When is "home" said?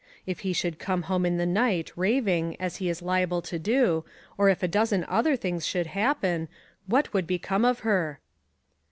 1.03-1.27